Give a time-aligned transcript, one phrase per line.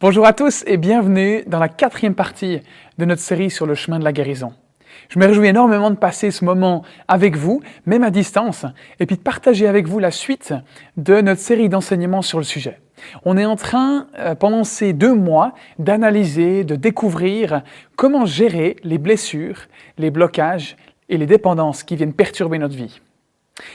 [0.00, 2.60] Bonjour à tous et bienvenue dans la quatrième partie
[2.96, 4.54] de notre série sur le chemin de la guérison.
[5.10, 8.64] Je me réjouis énormément de passer ce moment avec vous, même à distance,
[8.98, 10.54] et puis de partager avec vous la suite
[10.96, 12.80] de notre série d'enseignements sur le sujet.
[13.26, 17.62] On est en train, euh, pendant ces deux mois, d'analyser, de découvrir
[17.94, 19.66] comment gérer les blessures,
[19.98, 20.78] les blocages
[21.10, 23.02] et les dépendances qui viennent perturber notre vie.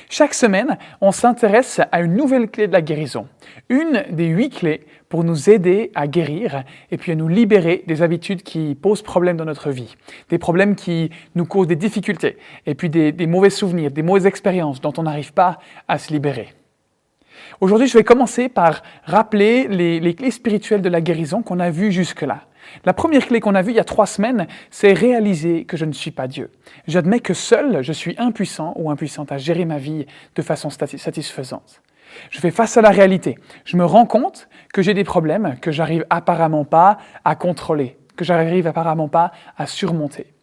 [0.10, 3.28] Chaque semaine, on s'intéresse à une nouvelle clé de la guérison,
[3.70, 8.02] une des huit clés pour nous aider à guérir et puis à nous libérer des
[8.02, 9.96] habitudes qui posent problème dans notre vie,
[10.30, 14.82] des problèmes qui nous causent des difficultés et puis des, mauvais souvenirs, des mauvaises expériences
[14.82, 16.50] dont on n'arrive pas à se libérer.
[17.62, 21.92] Aujourd'hui, je vais commencer par rappeler les, clés spirituelles de la guérison qu'on a vues
[21.92, 22.42] jusque-là.
[22.84, 25.86] La première clé qu'on a vue il y a trois semaines, c'est réaliser que je
[25.86, 26.52] ne suis pas Dieu.
[26.88, 31.82] J'admets que seul, je suis impuissant ou impuissante à gérer ma vie de façon satisfaisante.
[32.30, 33.38] Je fais face à la réalité.
[33.66, 38.26] Je me rends compte que j'ai des problèmes que j'arrive apparemment pas à contrôler, que
[38.26, 40.34] j'arrive apparemment pas à surmonter.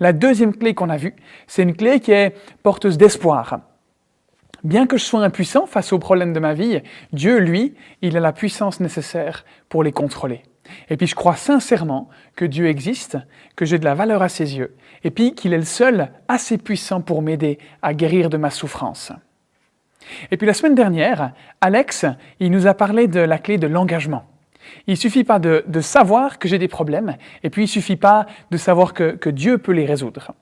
[0.00, 1.14] La deuxième clé qu'on a vue,
[1.46, 3.60] c'est une clé qui est porteuse d'espoir.
[4.64, 6.80] Bien que je sois impuissant face aux problèmes de ma vie,
[7.12, 10.42] Dieu, lui, il a la puissance nécessaire pour les contrôler.
[10.90, 13.18] Et puis je crois sincèrement que Dieu existe,
[13.56, 16.58] que j'ai de la valeur à ses yeux, et puis qu'il est le seul assez
[16.58, 19.12] puissant pour m'aider à guérir de ma souffrance.
[20.30, 22.06] Et puis la semaine dernière, Alex,
[22.40, 24.24] il nous a parlé de la clé de l'engagement.
[24.86, 27.96] Il ne suffit pas de, savoir que j'ai des problèmes, et puis il ne suffit
[27.96, 30.32] pas de savoir que, Dieu peut les résoudre.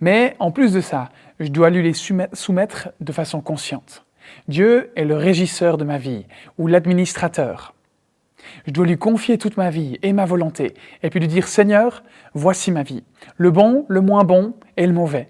[0.00, 4.04] Mais en plus de ça, je dois lui les soumettre de façon consciente.
[4.48, 6.26] Dieu est le régisseur de ma vie,
[6.58, 7.75] ou l'administrateur.
[8.66, 12.02] Je dois lui confier toute ma vie et ma volonté, et puis lui dire, Seigneur,
[12.34, 13.04] voici ma vie,
[13.36, 15.28] le bon, le moins bon et le mauvais.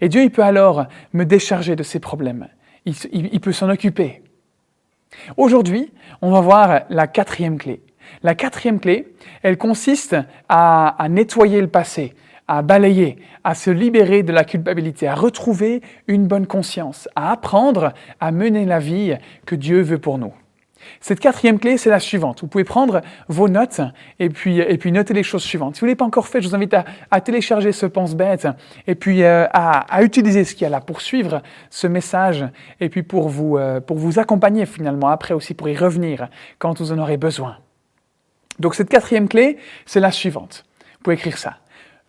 [0.00, 2.48] Et Dieu, il peut alors me décharger de ses problèmes.
[2.84, 4.22] Il, peut s'en occuper.
[5.36, 7.82] Aujourd'hui, on va voir la quatrième clé.
[8.22, 10.16] La quatrième clé, elle consiste
[10.48, 12.14] à, à nettoyer le passé,
[12.46, 17.92] à balayer, à se libérer de la culpabilité, à retrouver une bonne conscience, à apprendre
[18.20, 19.16] à mener la vie
[19.46, 20.32] que Dieu veut pour nous.
[21.00, 22.40] Cette quatrième clé, c'est la suivante.
[22.40, 23.80] Vous pouvez prendre vos notes
[24.18, 25.76] et puis, et puis noter les choses suivantes.
[25.76, 26.74] Si vous ne l'avez pas encore fait, je vous invite
[27.10, 28.48] à, télécharger ce pense-bête
[28.86, 32.44] et puis euh, à, utiliser ce qu'il y a là pour suivre ce message
[32.80, 36.80] et puis pour vous, euh, pour vous accompagner finalement après aussi pour y revenir quand
[36.80, 37.56] vous en aurez besoin.
[38.58, 40.64] Donc cette quatrième clé, c'est la suivante.
[40.94, 41.58] Vous pouvez écrire ça.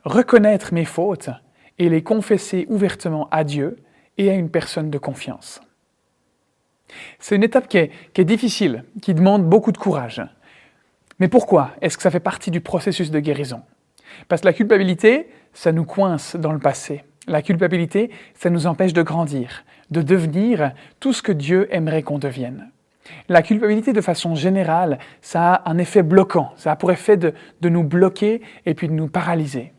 [0.03, 1.29] Reconnaître mes fautes
[1.77, 3.77] et les confesser ouvertement à Dieu
[4.17, 5.61] et à une personne de confiance.
[7.19, 10.21] C'est une étape qui est, difficile, qui demande beaucoup de courage.
[11.19, 13.61] Mais pourquoi est-ce que ça fait partie du processus de guérison?
[14.27, 17.03] Parce que la culpabilité, ça nous coince dans le passé.
[17.27, 22.19] La culpabilité, ça nous empêche de grandir, de devenir tout ce que Dieu aimerait qu'on
[22.19, 22.71] devienne.
[23.29, 27.33] La culpabilité, de façon générale, ça a un effet bloquant, ça a pour effet de,
[27.63, 29.73] nous bloquer et puis de nous paralyser.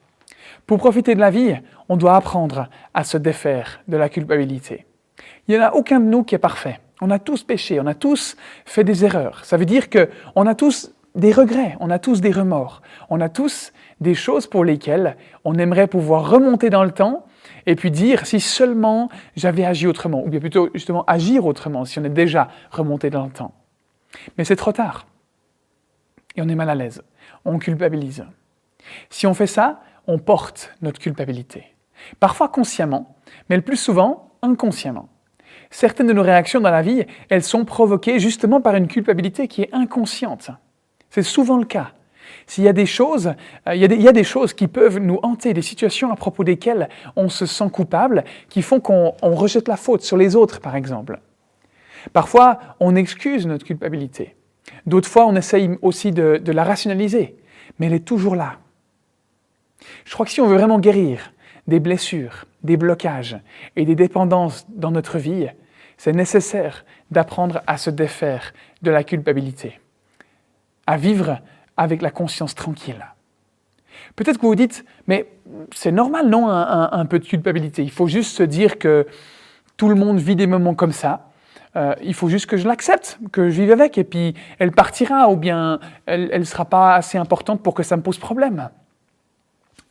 [0.66, 1.56] Pour profiter de la vie,
[1.88, 4.86] on doit apprendre à se défaire de la culpabilité.
[5.46, 6.80] Il n'y en a aucun de nous qui est parfait.
[7.00, 9.44] On a tous péché, on a tous fait des erreurs.
[9.44, 13.28] Ça veut dire qu'on a tous des regrets, on a tous des remords, on a
[13.28, 17.26] tous des choses pour lesquelles on aimerait pouvoir remonter dans le temps
[17.66, 21.98] et puis dire si seulement j'avais agi autrement, ou bien plutôt justement agir autrement si
[21.98, 23.54] on est déjà remonté dans le temps.
[24.36, 25.06] Mais c'est trop tard.
[26.36, 27.02] Et on est mal à l'aise.
[27.44, 28.24] On culpabilise.
[29.10, 31.64] Si on fait ça, on porte notre culpabilité.
[32.20, 33.16] Parfois consciemment,
[33.48, 35.08] mais le plus souvent inconsciemment
[35.70, 39.62] certaines de nos réactions dans la vie, elles sont provoquées justement par une culpabilité qui
[39.62, 40.50] est inconsciente.
[41.10, 41.92] C'est souvent le cas.
[42.46, 43.32] S'il y a des choses,
[43.66, 46.88] euh, il, y a des, choses qui peuvent nous hanter, des situations à propos desquelles
[47.16, 51.20] on se sent coupable, qui font qu'on rejette la faute sur les autres, par exemple.
[52.12, 54.34] Parfois, on excuse notre culpabilité.
[54.86, 57.36] D'autres fois, on essaye aussi de, de la rationaliser,
[57.78, 58.58] mais elle est toujours là.
[60.04, 61.32] Je crois que si on veut vraiment guérir
[61.68, 63.38] des blessures, des blocages
[63.76, 65.46] et des dépendances dans notre vie,
[65.98, 69.78] c'est nécessaire d'apprendre à se défaire de la culpabilité,
[70.86, 71.38] à vivre
[71.76, 73.06] avec la conscience tranquille.
[74.16, 75.28] Peut-être que vous vous dites, mais
[75.74, 77.82] c'est normal, non, un, peu de culpabilité?
[77.82, 79.06] Il faut juste se dire que
[79.76, 81.30] tout le monde vit des moments comme ça.
[81.76, 85.28] Euh, il faut juste que je l'accepte, que je vive avec, et puis elle partira,
[85.28, 88.70] ou bien elle ne sera pas assez importante pour que ça me pose problème.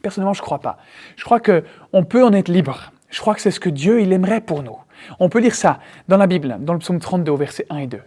[0.07, 0.77] Personnellement, je ne crois pas.
[1.17, 2.93] Je crois qu'on peut en être libre.
[3.09, 4.77] Je crois que c'est ce que Dieu il aimerait pour nous.
[5.19, 7.87] On peut lire ça dans la Bible, dans le psaume 32, au verset 1 et
[7.87, 7.99] 2.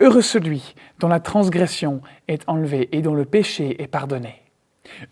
[0.00, 4.42] Heureux celui dont la transgression est enlevée et dont le péché est pardonné.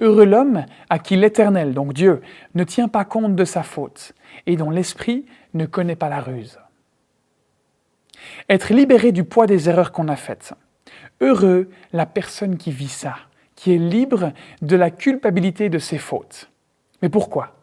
[0.02, 2.20] Heureux l'homme à qui l'Éternel, donc Dieu,
[2.54, 4.12] ne tient pas compte de sa faute
[4.46, 5.24] et dont l'esprit
[5.54, 6.58] ne connaît pas la ruse.
[8.50, 10.52] être libéré du poids des erreurs qu'on a faites.
[11.22, 13.16] Heureux la personne qui vit ça,
[13.60, 16.48] qui est libre de la culpabilité de ses fautes.
[17.02, 17.56] Mais pourquoi?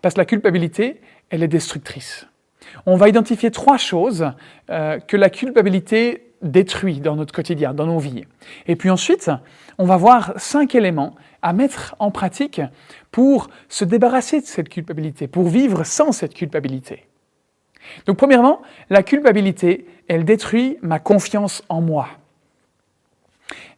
[0.00, 2.26] Parce que la culpabilité, elle est destructrice.
[2.86, 4.32] On va identifier trois choses
[4.70, 8.24] euh, que la culpabilité détruit dans notre quotidien, dans nos vies.
[8.66, 9.30] Et puis ensuite,
[9.76, 12.62] on va voir cinq éléments à mettre en pratique
[13.10, 17.04] pour se débarrasser de cette culpabilité, pour vivre sans cette culpabilité.
[18.06, 22.08] Donc premièrement, la culpabilité, elle détruit ma confiance en moi.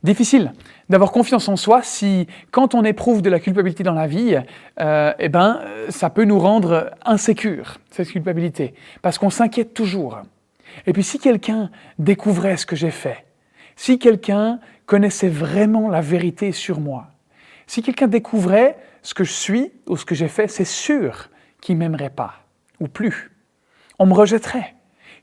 [0.05, 0.53] Difficile
[0.89, 4.39] d'avoir confiance en soi si, quand on éprouve de la culpabilité dans la vie,
[4.81, 10.19] euh, eh ben, ça peut nous rendre insécures, cette culpabilité, parce qu'on s'inquiète toujours.
[10.87, 13.25] Et puis si quelqu'un découvrait ce que j'ai fait,
[13.77, 17.07] si quelqu'un connaissait vraiment la vérité sur moi,
[17.67, 21.77] si quelqu'un découvrait ce que je suis ou ce que j'ai fait, c'est sûr qu'il
[21.77, 22.35] m'aimerait pas,
[22.81, 23.31] ou plus.
[23.99, 24.74] On me rejetterait.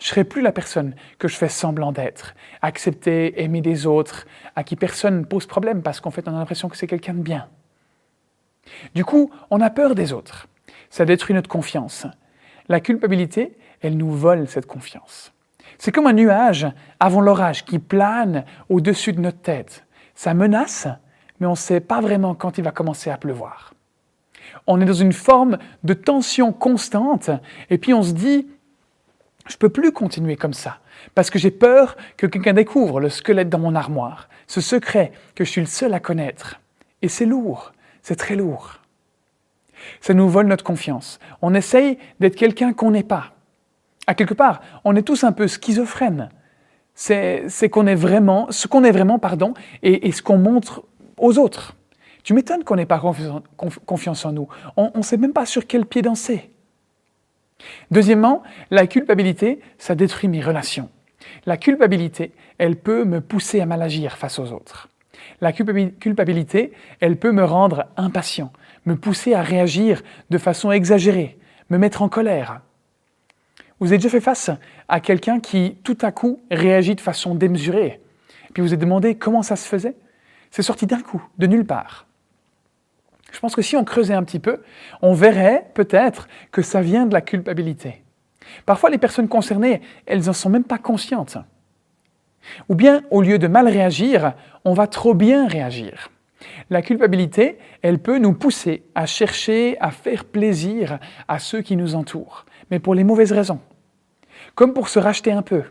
[0.02, 2.34] Je serais plus la personne que je fais semblant d'être,
[2.64, 4.26] accepter, aimer des autres,
[4.56, 7.14] à qui personne ne pose problème parce qu'en fait on a l'impression que c'est quelqu'un
[7.14, 7.48] de bien.
[8.96, 10.48] Du coup, on a peur des autres.
[10.90, 12.08] Ça détruit notre confiance.
[12.68, 15.34] La culpabilité, elle nous vole cette confiance.
[15.78, 16.68] C'est comme un nuage
[17.00, 19.86] avant l'orage qui plane au-dessus de notre tête.
[20.16, 20.88] Ça menace,
[21.40, 23.76] mais on ne sait pas vraiment quand il va commencer à pleuvoir.
[24.66, 27.30] On est dans une forme de tension constante,
[27.70, 28.48] et puis on se dit,
[29.48, 30.80] je ne peux plus continuer comme ça,
[31.16, 35.44] parce que j'ai peur que quelqu'un découvre le squelette dans mon armoire, ce secret que
[35.44, 36.60] je suis le seul à connaître.
[37.02, 38.80] Et c'est lourd, c'est très lourd.
[40.00, 41.20] Ça nous vole notre confiance.
[41.42, 43.34] On essaye d'être quelqu'un qu'on n'est pas.
[44.06, 46.30] À quelque part, on est tous un peu schizophrènes.
[46.94, 50.84] C'est qu'on est vraiment, ce qu'on est vraiment, pardon, et ce qu'on montre
[51.18, 51.76] aux autres.
[52.24, 53.02] Tu m'étonnes qu'on n'ait pas
[53.88, 54.48] confiance en nous.
[54.78, 56.51] On ne sait même pas sur quel pied danser.
[57.92, 60.90] Deuxièmement, la culpabilité, ça détruit mes relations.
[61.46, 64.90] La culpabilité, elle peut me pousser à mal agir face aux autres.
[65.40, 68.52] La culpabilité, elle peut me rendre impatient,
[68.86, 71.38] me pousser à réagir de façon exagérée,
[71.70, 72.62] me mettre en colère.
[73.80, 74.52] Vous avez déjà fait face
[74.88, 78.00] à quelqu'un qui, tout à coup, réagit de façon démesurée.
[78.54, 79.96] Puis vous vous êtes demandé comment ça se faisait
[80.52, 82.06] c'est sorti d'un coup, de nulle part.
[83.32, 84.62] Je pense que si on creusait un petit peu,
[85.02, 88.04] on verrait peut-être que ça vient de la culpabilité.
[88.66, 91.38] Parfois, les personnes concernées, elles n'en sont même pas conscientes.
[92.70, 94.34] Ou bien, au lieu de mal réagir,
[94.66, 96.10] on va trop bien réagir.
[96.70, 101.96] La culpabilité, elle peut nous pousser à chercher à faire plaisir à ceux qui nous
[101.96, 103.60] entourent, mais pour les mauvaises raisons.
[104.56, 105.64] Comme pour se racheter un peu,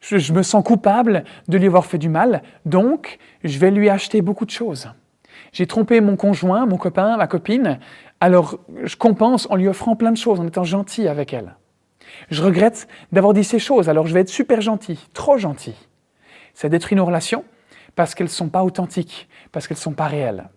[0.00, 4.22] je, me sens coupable de lui avoir fait du mal, donc je vais lui acheter
[4.22, 4.88] beaucoup de choses.
[5.52, 7.78] J'ai trompé mon conjoint, mon copain, ma copine,
[8.20, 11.56] alors je compense en lui offrant plein de choses, en étant gentil avec elle.
[12.30, 15.74] Je regrette d'avoir dit ces choses, alors je vais être super gentil, trop gentil.
[16.54, 17.44] Ça détruit nos relations
[17.94, 20.48] parce qu'elles ne sont pas authentiques, parce qu'elles ne sont pas réelles.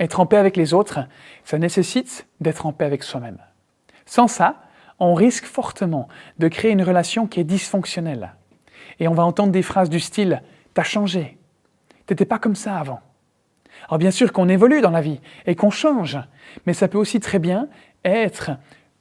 [0.00, 1.00] Être en paix avec les autres,
[1.44, 3.38] ça nécessite d'être en paix avec soi-même.
[4.06, 4.62] Sans ça,
[4.98, 6.08] on risque fortement
[6.38, 8.34] de créer une relation qui est dysfonctionnelle.
[9.00, 10.42] Et on va entendre des phrases du style
[10.74, 11.38] T'as changé.
[12.06, 13.00] T'étais pas comme ça avant.
[13.88, 16.18] Alors bien sûr qu'on évolue dans la vie et qu'on change,
[16.66, 17.68] mais ça peut aussi très bien
[18.04, 18.52] être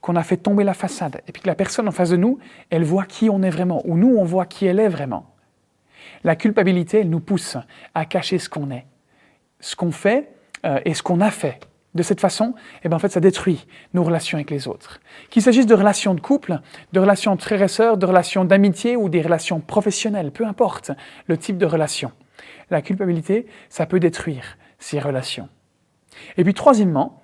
[0.02, 2.40] qu'on a fait tomber la façade et puis que la personne en face de nous,
[2.70, 5.34] elle voit qui on est vraiment, ou nous, on voit qui elle est vraiment.
[6.24, 7.58] La culpabilité, elle nous pousse
[7.94, 8.86] à cacher ce qu'on est,
[9.60, 10.34] ce qu'on fait
[10.66, 11.60] euh, et ce qu'on a fait
[11.96, 15.00] de cette façon, eh ben en fait, ça détruit nos relations avec les autres.
[15.30, 16.60] Qu'il s'agisse de relations de couple,
[16.92, 20.92] de relations entre frères et sœurs, de relations d'amitié ou des relations professionnelles, peu importe
[21.28, 22.12] le type de relation.
[22.74, 25.48] La culpabilité, ça peut détruire ces relations.
[26.38, 27.22] Et puis troisièmement,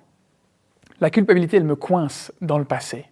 [1.00, 3.06] la culpabilité, elle me coince dans le passé.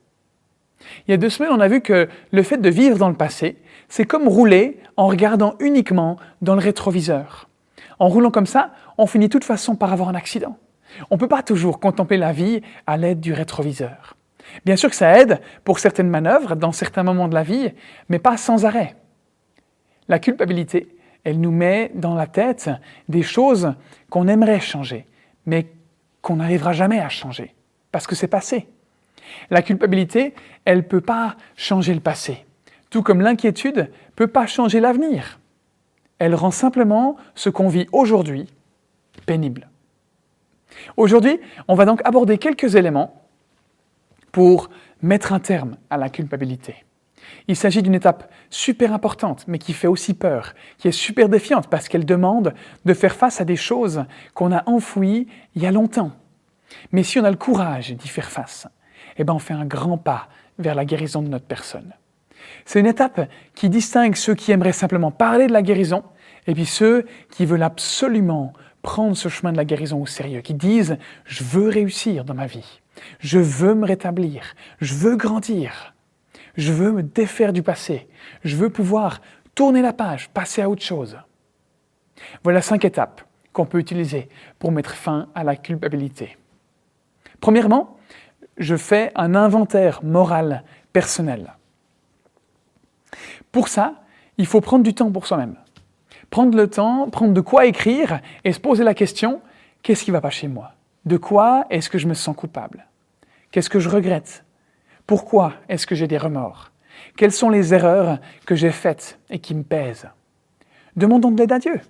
[1.09, 3.16] Il y a deux semaines, on a vu que le fait de vivre dans le
[3.16, 3.57] passé,
[3.88, 7.49] c'est comme rouler en regardant uniquement dans le rétroviseur.
[7.99, 10.57] En roulant comme ça, on finit de toute façon par avoir un accident.
[11.11, 14.14] On ne peut pas toujours contempler la vie à l'aide du rétroviseur.
[14.64, 17.73] Bien sûr que ça aide pour certaines manœuvres dans certains moments de la vie,
[18.09, 18.95] mais pas sans arrêt.
[20.07, 20.88] La culpabilité,
[21.25, 22.71] elle nous met dans la tête
[23.09, 23.75] des choses
[24.11, 25.07] qu'on aimerait changer,
[25.47, 25.67] mais
[26.23, 27.55] qu'on n'arrivera jamais à changer,
[27.93, 28.69] parce que c'est passé.
[29.51, 30.35] La culpabilité,
[30.65, 32.47] elle ne peut pas changer le passé,
[32.91, 35.39] tout comme l'inquiétude ne peut pas changer l'avenir.
[36.19, 38.49] Elle rend simplement ce qu'on vit aujourd'hui
[39.27, 39.69] pénible.
[40.97, 43.23] Aujourd'hui, on va donc aborder quelques éléments
[44.33, 44.71] pour
[45.03, 46.85] mettre un terme à la culpabilité.
[47.47, 51.69] Il s'agit d'une étape super importante, mais qui fait aussi peur, qui est super défiante
[51.69, 52.55] parce qu'elle demande
[52.85, 54.05] de faire face à des choses
[54.35, 56.13] qu'on a enfouies il y a longtemps.
[56.93, 58.67] Mais si on a le courage d'y faire face,
[59.17, 61.93] eh ben on fait un grand pas vers la guérison de notre personne.
[62.65, 66.05] C'est une étape qui distingue ceux qui aimeraient simplement parler de la guérison
[66.47, 70.55] et puis ceux qui veulent absolument prendre ce chemin de la guérison au sérieux, qui
[70.55, 70.93] disent⁇
[71.25, 72.81] je veux réussir dans ma vie,
[73.21, 75.95] je veux me rétablir, je veux grandir,
[76.59, 78.09] je veux me défaire du passé,
[78.45, 79.23] je veux pouvoir
[79.55, 81.17] tourner la page, passer à autre chose⁇
[82.43, 83.23] Voilà cinq étapes
[83.53, 86.37] qu'on peut utiliser pour mettre fin à la culpabilité.
[87.41, 87.97] Premièrement,
[88.57, 91.55] je fais un inventaire moral personnel.
[93.53, 94.03] Pour ça,
[94.37, 95.57] il faut prendre du temps pour soi-même.
[96.29, 99.41] Prendre le temps, prendre de quoi écrire et se poser la question,
[99.83, 100.73] qu'est-ce qui ne va pas chez moi?
[101.05, 102.87] De quoi est-ce que je me sens coupable?
[103.53, 104.45] Qu'est-ce que je regrette?
[105.09, 106.71] Pourquoi est-ce que j'ai des remords?
[107.17, 110.07] Quelles sont les erreurs que j'ai faites et qui me pèsent?
[110.97, 111.81] Demandons de l'aide à Dieu.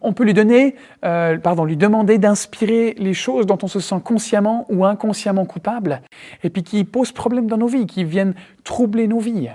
[0.00, 0.74] On peut lui donner,
[1.04, 6.00] euh, pardon, lui demander d'inspirer les choses dont on se sent consciemment ou inconsciemment coupable,
[6.42, 9.50] et puis qui posent problème dans nos vies, qui viennent troubler nos vies.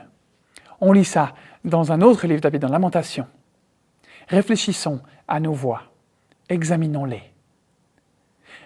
[0.79, 1.33] On lit ça
[1.65, 3.25] dans un autre livre David, dans Lamentation.
[4.27, 5.81] Réfléchissons à nos voix,
[6.47, 7.23] examinons-les.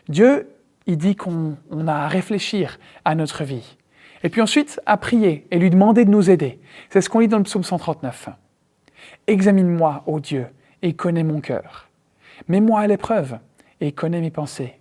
[0.10, 0.50] Dieu,
[0.86, 1.55] il dit qu'on
[1.88, 3.77] a à réfléchir à notre vie.
[4.24, 6.59] Et puis ensuite, à prier et lui demander de nous aider.
[6.89, 8.29] C'est ce qu'on lit dans le psaume 139.
[9.27, 10.47] Examine-moi, ô Dieu,
[10.81, 11.89] et connais mon cœur.
[12.47, 13.39] Mets-moi à l'épreuve
[13.81, 14.79] et connais mes pensées.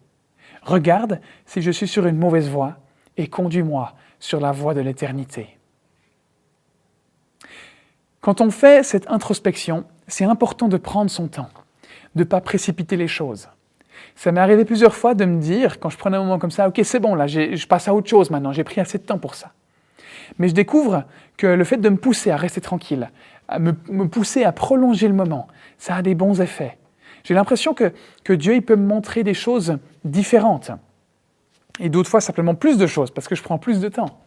[0.62, 2.76] Regarde si je suis sur une mauvaise voie
[3.16, 5.57] et conduis-moi sur la voie de l'éternité.
[8.21, 11.50] Quand on fait cette introspection, c'est important de prendre son temps,
[12.14, 13.49] de ne pas précipiter les choses.
[14.15, 16.69] Ça m'est arrivé plusieurs fois de me dire, quand je prenais un moment comme ça,
[16.69, 19.19] ok, c'est bon, là, je passe à autre chose maintenant, j'ai pris assez de temps
[19.19, 19.53] pour ça.
[20.38, 21.05] Mais je découvre
[21.37, 23.11] que le fait de me pousser à rester tranquille,
[23.49, 23.73] à me,
[24.09, 25.49] pousser à prolonger le moment,
[25.79, 26.79] ça a des bons effets.
[27.25, 27.93] J'ai l'impression que,
[28.25, 30.71] que Dieu il peut me montrer des choses différentes.
[31.81, 34.19] Et d'autres fois, simplement plus de choses, parce que je prends plus de temps.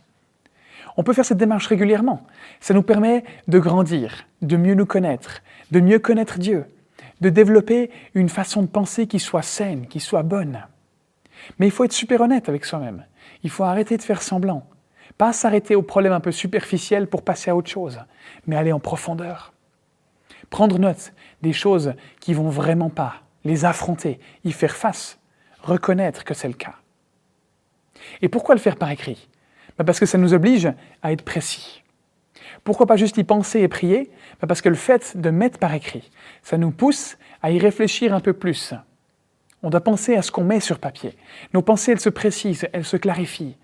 [0.98, 2.26] On peut faire cette démarche régulièrement.
[2.60, 6.66] Ça nous permet de grandir, de mieux nous connaître, de mieux connaître Dieu,
[7.22, 10.66] de développer une façon de penser qui soit saine, qui soit bonne.
[11.58, 13.06] Mais il faut être super honnête avec soi-même.
[13.44, 14.68] Il faut arrêter de faire semblant.
[15.18, 18.00] Pas s'arrêter aux problèmes un peu superficiels pour passer à autre chose,
[18.48, 19.54] mais aller en profondeur.
[20.50, 25.20] Prendre note des choses qui vont vraiment pas, les affronter, y faire face,
[25.62, 26.76] reconnaître que c'est le cas.
[28.22, 29.28] Et pourquoi le faire par écrit?
[29.78, 30.72] Bah, parce que ça nous oblige
[31.02, 31.84] à être précis.
[32.64, 34.12] Pourquoi pas juste y penser et prier?
[34.40, 36.10] Bah, Parce que le fait de mettre par écrit,
[36.44, 38.74] ça nous pousse à y réfléchir un peu plus.
[39.62, 41.18] On doit penser à ce qu'on met sur papier.
[41.54, 43.58] Nos pensées, elles se précisent, elles se clarifient.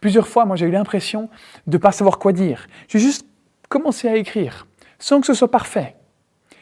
[0.00, 1.28] Plusieurs fois, moi, j'ai eu l'impression
[1.66, 2.66] de ne pas savoir quoi dire.
[2.88, 3.26] J'ai juste
[3.68, 4.66] commencé à écrire,
[4.98, 5.96] sans que ce soit parfait.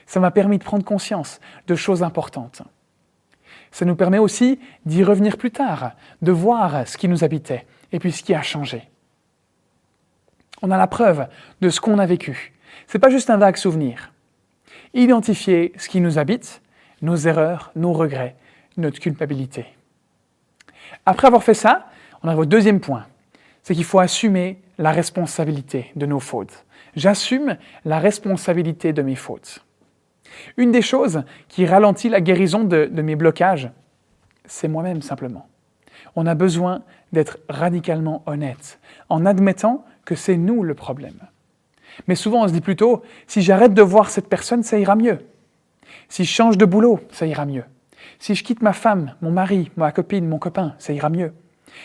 [0.06, 2.62] Ça m'a permis de prendre conscience de choses importantes.
[3.70, 7.98] Ça nous permet aussi d'y revenir plus tard, de voir ce qui nous habitait et
[7.98, 8.89] puis ce qui a changé.
[10.62, 11.26] On a la preuve
[11.60, 12.52] de ce qu'on a vécu.
[12.86, 14.12] Ce n'est pas juste un vague souvenir.
[14.94, 16.62] Identifier ce qui nous habite,
[17.02, 18.36] nos erreurs, nos regrets,
[18.76, 19.66] notre culpabilité.
[21.06, 21.86] Après avoir fait ça,
[22.22, 23.06] on arrive au deuxième point.
[23.62, 26.64] C'est qu'il faut assumer la responsabilité de nos fautes.
[26.96, 29.64] J'assume la responsabilité de mes fautes.
[30.56, 33.70] Une des choses qui ralentit la guérison de mes blocages,
[34.46, 35.46] c'est moi-même simplement.
[36.16, 41.28] On a besoin d'être radicalement honnête, en admettant que c'est nous le problème.
[42.08, 45.20] Mais souvent, on se dit plutôt, si j'arrête de voir cette personne, ça ira mieux.
[46.08, 47.62] Si je change de boulot, ça ira mieux.
[48.18, 51.32] Si je quitte ma femme, mon mari, ma copine, mon copain, ça ira mieux.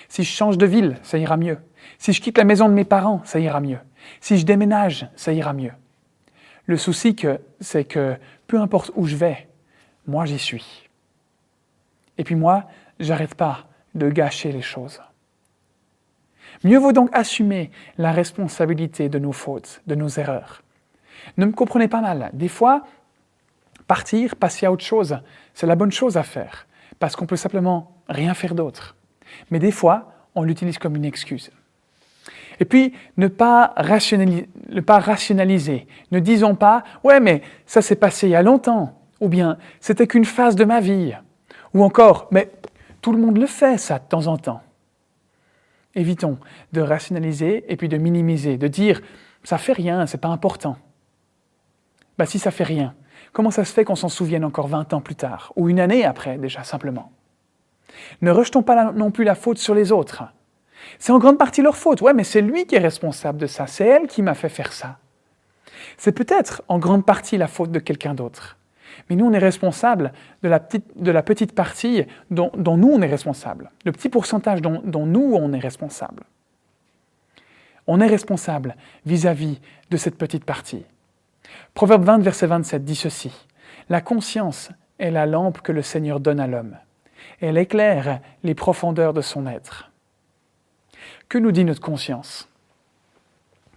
[0.09, 1.59] Si je change de ville, ça ira mieux.
[1.99, 3.77] Si je quitte la maison de mes parents, ça ira mieux.
[4.21, 5.73] Si je déménage, ça ira mieux.
[6.65, 7.15] Le souci,
[7.59, 8.15] c'est que
[8.47, 9.47] peu importe où je vais,
[10.07, 10.89] moi j'y suis.
[12.17, 12.63] Et puis moi,
[12.99, 14.99] j'arrête pas de gâcher les choses.
[16.65, 17.69] Mieux vaut donc assumer
[17.99, 20.63] la responsabilité de nos fautes, de nos erreurs.
[21.37, 22.81] Ne me comprenez pas mal, des fois,
[23.85, 25.19] partir, passer à autre chose,
[25.53, 26.65] c'est la bonne chose à faire,
[26.97, 28.95] parce qu'on peut simplement rien faire d'autre.
[29.51, 31.51] Mais des fois, on l'utilise comme une excuse.
[32.59, 35.85] Et puis, ne pas, rationaliser, ne pas rationaliser.
[36.09, 38.99] Ne disons pas Ouais, mais ça s'est passé il y a longtemps.
[39.21, 41.13] Ou bien C'était qu'une phase de ma vie.
[41.75, 42.49] Ou encore Mais
[43.03, 44.61] tout le monde le fait, ça, de temps en temps.
[45.95, 46.37] Évitons
[46.73, 49.01] de rationaliser et puis de minimiser, de dire
[49.43, 50.77] ça fait rien, c'est pas important.
[52.17, 52.95] Bah si ça fait rien,
[53.31, 56.05] comment ça se fait qu'on s'en souvienne encore 20 ans plus tard, ou une année
[56.05, 57.11] après déjà simplement?
[58.21, 60.23] Ne rejetons pas non plus la faute sur les autres.
[60.99, 63.67] C'est en grande partie leur faute, ouais, mais c'est lui qui est responsable de ça,
[63.67, 64.97] c'est elle qui m'a fait faire ça.
[65.97, 68.57] C'est peut-être en grande partie la faute de quelqu'un d'autre.
[69.09, 73.01] Mais nous, on est responsable de la petite, de la petite partie dont, nous, on
[73.01, 76.23] est responsable, le petit pourcentage dont, nous, on est responsable.
[77.87, 78.75] On est responsable
[79.05, 79.59] vis-à-vis
[79.91, 80.85] de cette petite partie.
[81.73, 83.31] Proverbe 20, verset 27 dit ceci.
[83.89, 86.77] La conscience est la lampe que le Seigneur donne à l'homme.
[87.41, 89.91] Elle éclaire les profondeurs de son être.
[91.29, 92.49] Que nous dit notre conscience?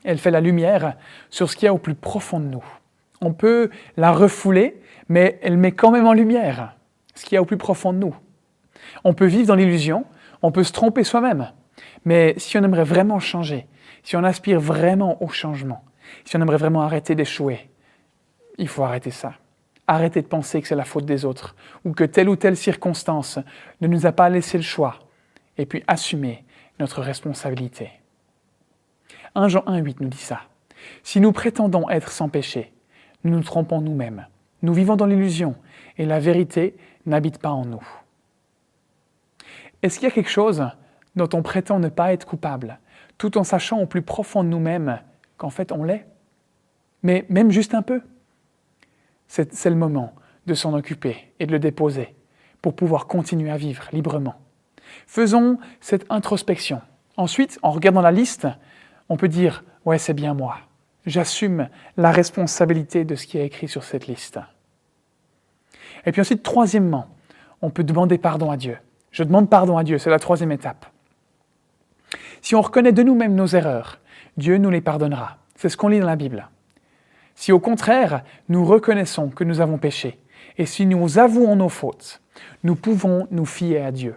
[0.04, 0.96] Elle fait la lumière
[1.28, 2.64] sur ce qu'il y a au plus profond de nous.
[3.20, 6.76] On peut la refouler, mais elle met quand même en lumière
[7.14, 8.14] ce qu'il y a au plus profond de nous.
[9.04, 10.04] On peut vivre dans l'illusion,
[10.42, 11.52] on peut se tromper soi-même,
[12.04, 13.66] mais si on aimerait vraiment changer,
[14.02, 15.84] si on aspire vraiment au changement,
[16.24, 17.68] si on aimerait vraiment arrêter d'échouer,
[18.58, 19.34] il faut arrêter ça.
[19.86, 23.38] Arrêter de penser que c'est la faute des autres ou que telle ou telle circonstance
[23.80, 24.98] ne nous a pas laissé le choix.
[25.56, 26.44] Et puis assumer
[26.78, 27.90] notre responsabilité.
[29.34, 30.40] 1 Jean 1,8 nous dit ça.
[31.02, 32.72] Si nous prétendons être sans péché,
[33.24, 34.26] nous nous trompons nous-mêmes.
[34.62, 35.54] Nous vivons dans l'illusion
[35.96, 37.86] et la vérité n'habite pas en nous.
[39.82, 40.64] Est-ce qu'il y a quelque chose
[41.16, 42.78] dont on prétend ne pas être coupable,
[43.16, 45.00] tout en sachant au plus profond de nous-mêmes
[45.36, 46.06] qu'en fait on l'est?
[47.02, 48.02] Mais même juste un peu
[49.28, 50.14] c'est le moment
[50.46, 52.14] de s'en occuper et de le déposer
[52.62, 54.36] pour pouvoir continuer à vivre librement.
[55.06, 56.80] Faisons cette introspection.
[57.16, 58.48] Ensuite, en regardant la liste,
[59.08, 60.58] on peut dire Ouais, c'est bien moi.
[61.07, 64.38] J'assume la responsabilité de ce qui est écrit sur cette liste.
[66.05, 67.09] Et puis ensuite, troisièmement,
[67.62, 68.78] on peut demander pardon à Dieu.
[69.11, 70.87] Je demande pardon à Dieu, c'est la troisième étape.
[72.43, 73.99] Si on reconnaît de nous-mêmes nos erreurs,
[74.37, 75.38] Dieu nous les pardonnera.
[75.57, 76.49] C'est ce qu'on lit dans la Bible.
[77.35, 80.19] Si au contraire, nous reconnaissons que nous avons péché,
[80.57, 82.21] et si nous avouons nos fautes,
[82.62, 84.17] nous pouvons nous fier à Dieu.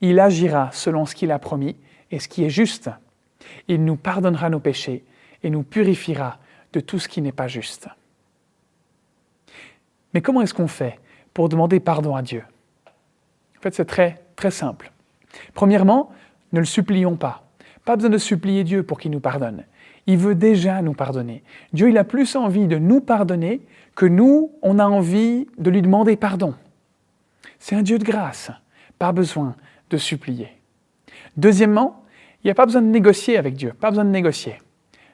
[0.00, 1.76] Il agira selon ce qu'il a promis
[2.10, 2.90] et ce qui est juste.
[3.68, 5.04] Il nous pardonnera nos péchés
[5.42, 6.38] et nous purifiera
[6.72, 7.88] de tout ce qui n'est pas juste.
[10.14, 10.98] Mais comment est-ce qu'on fait
[11.34, 12.42] pour demander pardon à Dieu?
[13.58, 14.92] En fait, c'est très, très simple.
[15.54, 16.10] Premièrement,
[16.52, 17.44] ne le supplions pas.
[17.84, 19.64] Pas besoin de supplier Dieu pour qu'il nous pardonne.
[20.06, 21.42] Il veut déjà nous pardonner.
[21.72, 23.60] Dieu, il a plus envie de nous pardonner
[23.94, 26.54] que nous, on a envie de lui demander pardon.
[27.58, 28.50] C'est un Dieu de grâce,
[28.98, 29.54] pas besoin
[29.90, 30.48] de supplier.
[31.36, 32.02] Deuxièmement,
[32.42, 34.58] il n'y a pas besoin de négocier avec Dieu, pas besoin de négocier.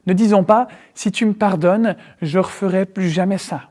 [0.07, 3.63] Ne disons pas, si tu me pardonnes, je referai plus jamais ça.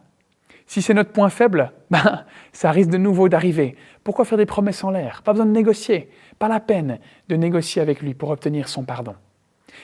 [0.68, 3.76] Si c'est notre point faible, ben, ça risque de nouveau d'arriver.
[4.04, 5.22] Pourquoi faire des promesses en l'air?
[5.24, 9.16] Pas besoin de négocier, pas la peine de négocier avec lui pour obtenir son pardon.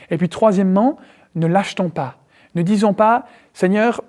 [0.09, 0.97] Et puis troisièmement,
[1.35, 2.17] ne lâchetons pas.
[2.55, 4.01] Ne disons pas, Seigneur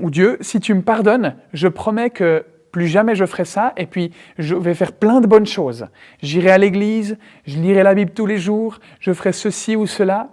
[0.00, 3.86] ou Dieu, si tu me pardonnes, je promets que plus jamais je ferai ça, et
[3.86, 5.86] puis je vais faire plein de bonnes choses.
[6.20, 10.30] J'irai à l'église, je lirai la Bible tous les jours, je ferai ceci ou cela.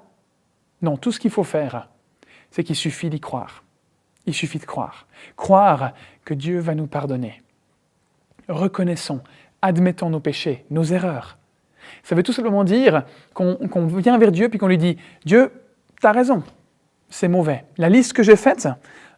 [0.81, 1.89] Non, tout ce qu'il faut faire,
[2.49, 3.63] c'est qu'il suffit d'y croire.
[4.25, 5.07] Il suffit de croire.
[5.35, 5.93] Croire
[6.25, 7.41] que Dieu va nous pardonner.
[8.47, 9.21] Reconnaissons,
[9.61, 11.37] admettons nos péchés, nos erreurs.
[12.03, 15.51] Ça veut tout simplement dire qu'on vient vers Dieu puis qu'on lui dit Dieu,
[15.99, 16.43] tu as raison,
[17.09, 17.65] c'est mauvais.
[17.77, 18.67] La liste que j'ai faite,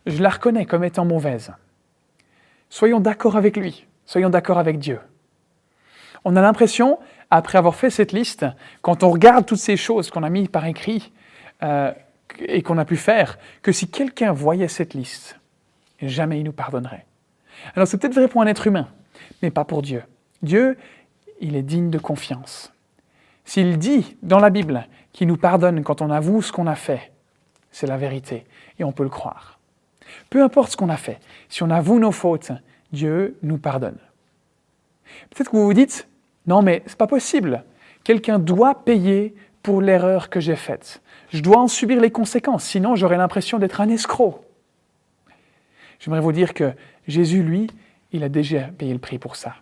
[0.06, 1.52] je la reconnais comme étant mauvaise.
[2.70, 5.00] Soyons d'accord avec lui, soyons d'accord avec Dieu.
[6.26, 7.00] On a l'impression,
[7.30, 8.46] après avoir fait cette liste,
[8.82, 11.12] quand on regarde toutes ces choses qu'on a mises par écrit
[11.64, 11.92] euh,
[12.40, 15.40] et qu'on a pu faire, que si quelqu'un voyait cette liste,
[16.02, 17.06] jamais il nous pardonnerait.
[17.76, 18.90] Alors c'est peut-être vrai pour un être humain,
[19.42, 20.04] mais pas pour Dieu.
[20.42, 20.78] Dieu,
[21.40, 22.74] il est digne de confiance.
[23.46, 27.12] S'il dit dans la Bible qu'il nous pardonne quand on avoue ce qu'on a fait,
[27.72, 28.46] c'est la vérité
[28.80, 29.60] et on peut le croire.
[30.30, 32.52] Peu importe ce qu'on a fait, si on avoue nos fautes,
[32.92, 33.98] Dieu nous pardonne.
[35.30, 36.08] Peut-être que vous vous dites,
[36.48, 37.64] non mais c'est pas possible.
[38.04, 41.02] Quelqu'un doit payer pour l'erreur que j'ai faite.
[41.32, 44.42] Je dois en subir les conséquences, sinon j'aurais l'impression d'être un escroc.
[46.00, 46.74] J'aimerais vous dire que
[47.08, 47.68] Jésus, lui,
[48.12, 49.56] il a déjà payé le prix pour ça.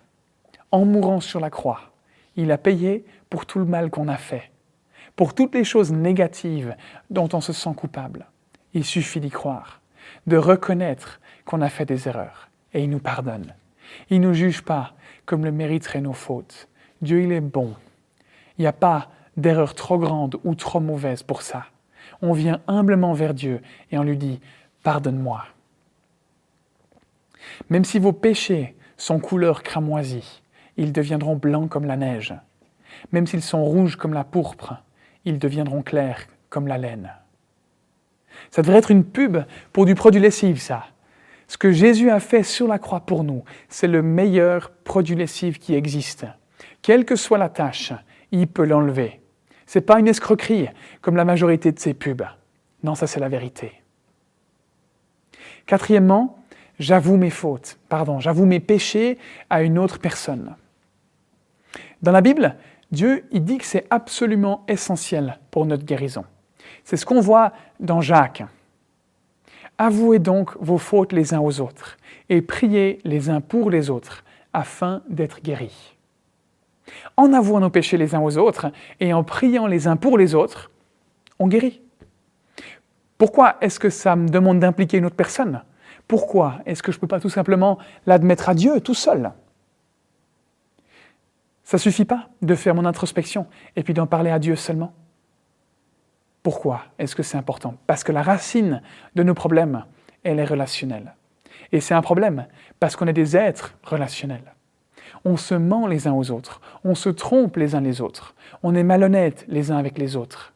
[0.71, 1.91] En mourant sur la croix,
[2.35, 4.51] il a payé pour tout le mal qu'on a fait,
[5.15, 6.75] pour toutes les choses négatives
[7.09, 8.25] dont on se sent coupable.
[8.73, 9.81] Il suffit d'y croire,
[10.25, 13.53] de reconnaître qu'on a fait des erreurs, et il nous pardonne.
[14.09, 14.93] Il ne nous juge pas
[15.25, 16.67] comme le mériteraient nos fautes.
[17.01, 17.75] Dieu, il est bon.
[18.57, 21.65] Il n'y a pas d'erreur trop grande ou trop mauvaise pour ça.
[22.21, 24.39] On vient humblement vers Dieu et on lui dit,
[24.83, 25.43] pardonne-moi.
[27.69, 30.41] Même si vos péchés sont couleur cramoisie,
[30.77, 32.33] ils deviendront blancs comme la neige.
[33.11, 34.75] Même s'ils sont rouges comme la pourpre,
[35.25, 37.11] ils deviendront clairs comme la laine.
[38.49, 39.37] Ça devrait être une pub
[39.73, 40.85] pour du produit lessive, ça.
[41.47, 45.59] Ce que Jésus a fait sur la croix pour nous, c'est le meilleur produit lessive
[45.59, 46.25] qui existe.
[46.81, 47.93] Quelle que soit la tâche,
[48.31, 49.20] il peut l'enlever.
[49.71, 50.67] Ce n'est pas une escroquerie
[50.99, 52.25] comme la majorité de ces pubs.
[52.83, 53.71] Non, ça c'est la vérité.
[55.65, 56.43] Quatrièmement,
[56.77, 59.17] j'avoue mes fautes, pardon, j'avoue mes péchés
[59.49, 60.57] à une autre personne.
[62.01, 62.57] Dans la Bible,
[62.91, 66.25] Dieu, il dit que c'est absolument essentiel pour notre guérison.
[66.83, 68.43] C'est ce qu'on voit dans Jacques.
[69.77, 71.95] Avouez donc vos fautes les uns aux autres
[72.27, 75.95] et priez les uns pour les autres afin d'être guéris.
[77.17, 80.35] En avouant nos péchés les uns aux autres et en priant les uns pour les
[80.35, 80.71] autres,
[81.39, 81.81] on guérit.
[83.17, 85.63] Pourquoi est-ce que ça me demande d'impliquer une autre personne?
[86.07, 89.31] Pourquoi est-ce que je ne peux pas tout simplement l'admettre à Dieu tout seul?
[91.63, 94.93] Ça ne suffit pas de faire mon introspection et puis d'en parler à Dieu seulement.
[96.43, 97.75] Pourquoi est-ce que c'est important?
[97.87, 98.81] Parce que la racine
[99.15, 99.85] de nos problèmes,
[100.23, 101.15] elle est relationnelle.
[101.71, 102.47] Et c'est un problème
[102.79, 104.53] parce qu'on est des êtres relationnels.
[105.23, 108.75] On se ment les uns aux autres, on se trompe les uns les autres, on
[108.75, 110.53] est malhonnête les uns avec les autres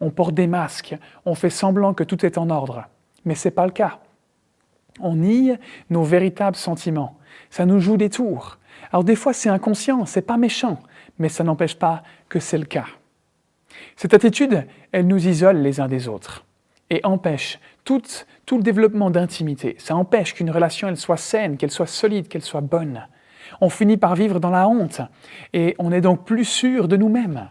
[0.00, 2.84] on porte des masques, on fait semblant que tout est en ordre.
[3.24, 3.98] Mais ce n'est pas le cas.
[5.00, 5.52] On nie
[5.90, 7.18] nos véritables sentiments.
[7.50, 8.58] Ça nous joue des tours.
[8.92, 10.80] Alors des fois c'est inconscient, c'est pas méchant,
[11.18, 12.86] mais ça n'empêche pas que c'est le cas.
[13.96, 16.44] Cette attitude, elle nous isole les uns des autres
[16.88, 18.02] et empêche tout,
[18.46, 19.76] tout le développement d'intimité.
[19.78, 23.06] Ça empêche qu'une relation elle soit saine, qu'elle soit solide, qu'elle soit bonne.
[23.60, 25.00] On finit par vivre dans la honte
[25.52, 27.48] et on est donc plus sûr de nous-mêmes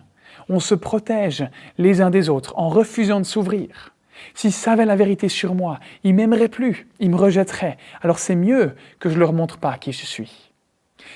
[0.50, 3.94] on se protège les uns des autres en refusant de s'ouvrir.
[4.34, 7.78] S'ils savaient la vérité sur moi, ils m'aimeraient plus, ils me rejetteraient.
[8.02, 10.52] Alors c'est mieux que je ne leur montre pas qui je suis.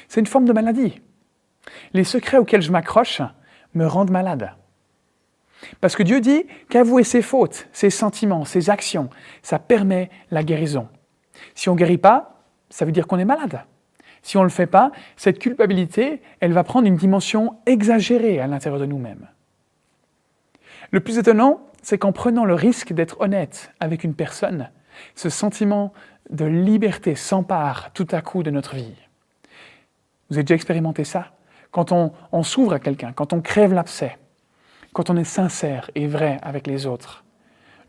[0.08, 1.02] C'est une forme de maladie.
[1.94, 3.22] Les secrets auxquels je m'accroche
[3.74, 4.54] me rendent malade.
[5.82, 9.10] Parce que Dieu dit qu'avouer ses fautes, ses sentiments, ses actions,
[9.42, 10.88] ça permet la guérison.
[11.56, 13.64] Si on ne guérit pas, ça veut dire qu'on est malade.
[14.24, 18.48] Si on ne le fait pas, cette culpabilité, elle va prendre une dimension exagérée à
[18.48, 19.28] l'intérieur de nous-mêmes.
[20.92, 24.70] Le plus étonnant, c'est qu'en prenant le risque d'être honnête avec une personne,
[25.16, 25.94] ce sentiment
[26.30, 28.96] de liberté s'empare tout à coup de notre vie.
[30.30, 31.34] Vous avez déjà expérimenté ça?
[31.72, 34.18] Quand on, on s'ouvre à quelqu'un, quand on crève l'abcès,
[34.94, 37.26] quand on est sincère et vrai avec les autres,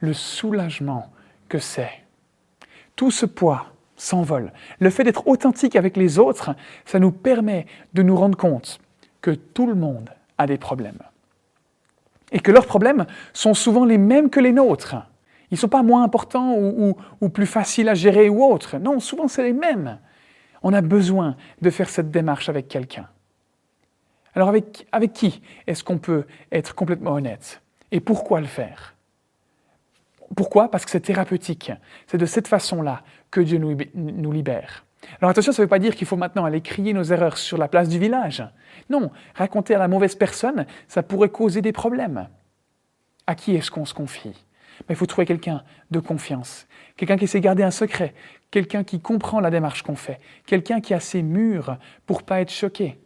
[0.01, 1.12] le soulagement
[1.49, 1.92] que c'est.
[2.97, 3.66] Tout ce poids,
[4.04, 4.52] s'envole.
[4.78, 8.78] Le fait d'être authentique avec les autres, ça nous permet de nous rendre compte
[9.20, 11.00] que tout le monde a des problèmes.
[12.32, 14.96] Et que leurs problèmes sont souvent les mêmes que les nôtres.
[15.50, 18.78] Ils ne sont pas moins importants ou, ou, plus faciles à gérer ou autres.
[18.78, 19.98] Non, souvent c'est les mêmes.
[20.62, 23.08] On a besoin de faire cette démarche avec quelqu'un.
[24.34, 27.62] Alors avec, avec qui est-ce qu'on peut être complètement honnête?
[27.92, 28.94] Et pourquoi le faire?
[30.34, 30.70] Pourquoi?
[30.70, 31.70] Parce que c'est thérapeutique.
[32.06, 33.02] C'est de cette façon-là
[33.35, 34.87] que Dieu nous, libère.
[35.20, 37.59] Alors attention, ça ne veut pas dire qu'il faut maintenant aller crier nos erreurs sur
[37.59, 38.47] la place du village.
[38.88, 42.29] Non, raconter à la mauvaise personne, ça pourrait causer des problèmes.
[43.27, 44.44] À qui est-ce qu'on se confie?
[44.88, 46.66] Il faut trouver quelqu'un de confiance,
[46.97, 48.14] quelqu'un qui sait garder un secret,
[48.51, 52.53] quelqu'un qui comprend la démarche qu'on fait, quelqu'un qui a ses murs pour pas être
[52.53, 52.99] choqué,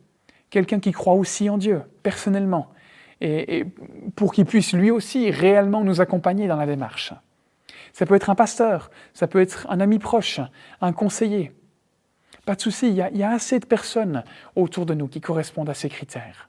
[0.51, 2.69] quelqu'un qui croit aussi en Dieu, personnellement,
[3.21, 3.64] et,
[4.14, 7.12] pour qu'il puisse lui aussi réellement nous accompagner dans la démarche.
[7.92, 10.40] Ça peut être un pasteur, ça peut être un ami proche,
[10.81, 11.53] un conseiller.
[12.44, 14.24] Pas de souci, il, y, a, assez de personnes
[14.57, 16.48] autour de nous qui correspondent à ces critères.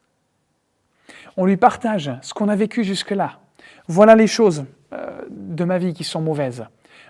[1.36, 3.40] On lui partage ce qu'on a vécu jusque-là.
[3.88, 6.66] Voilà les choses euh, de ma vie qui sont mauvaises.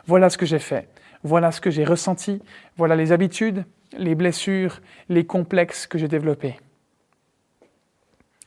[0.08, 0.90] Voilà ce que j'ai fait.
[1.24, 2.42] Voilà ce que j'ai ressenti.
[2.78, 3.64] Voilà les habitudes,
[3.98, 6.60] les blessures, les complexes que j'ai développés.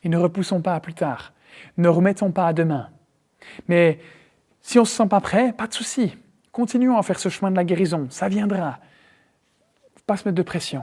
[0.02, 1.32] Et ne repoussons pas à plus tard.
[1.76, 2.88] Ne remettons pas à demain.
[3.68, 4.00] Mais
[4.62, 6.16] si on ne se sent pas prêt, pas de souci.
[6.50, 8.06] Continuons à faire ce chemin de la guérison.
[8.10, 8.78] Ça viendra.
[10.06, 10.82] Pas se mettre de pression.